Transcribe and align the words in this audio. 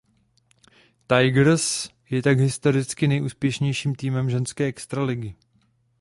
Tigers 1.07 1.89
je 2.09 2.21
tak 2.21 2.39
historicky 2.39 3.07
nejúspěšnějším 3.07 3.95
týmem 3.95 4.29
ženské 4.29 4.63
Extraligy. 4.65 5.35